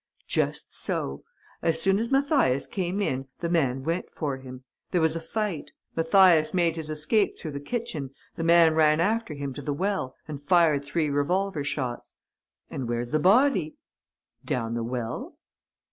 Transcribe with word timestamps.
"Just 0.27 0.75
so. 0.75 1.23
As 1.61 1.79
soon 1.79 1.99
as 1.99 2.11
Mathias 2.11 2.65
came 2.65 3.01
in, 3.03 3.27
the 3.37 3.49
man 3.49 3.83
went 3.83 4.09
for 4.09 4.37
him. 4.37 4.63
There 4.89 4.99
was 4.99 5.15
a 5.15 5.19
fight. 5.19 5.69
Mathias 5.95 6.55
made 6.55 6.75
his 6.75 6.89
escape 6.89 7.37
through 7.37 7.51
the 7.51 7.59
kitchen. 7.59 8.09
The 8.35 8.43
man 8.43 8.73
ran 8.73 8.99
after 8.99 9.35
him 9.35 9.53
to 9.53 9.61
the 9.61 9.73
well 9.73 10.15
and 10.27 10.41
fired 10.41 10.83
three 10.83 11.11
revolver 11.11 11.63
shots." 11.63 12.15
"And 12.71 12.89
where's 12.89 13.11
the 13.11 13.19
body?" 13.19 13.75
"Down 14.43 14.73
the 14.73 14.83
well." 14.83 15.37